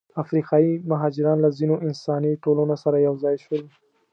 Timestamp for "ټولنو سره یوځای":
2.43-3.35